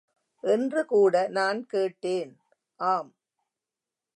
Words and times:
என்று 0.43 0.85
கூட 0.85 1.27
நான் 1.29 1.65
கேட்டேன். 1.65 2.31
ஆம்! 2.79 3.11